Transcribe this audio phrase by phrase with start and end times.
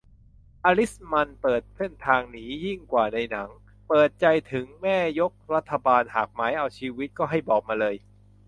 [0.63, 3.49] อริสมันต์เปิดเส้นทางหนียิ่งกว่าในหนัง
[3.87, 7.95] เปิดใจถึงแม่ยกรัฐบาลหากหมายเอาชีวิตก็ให้บอกมาเลย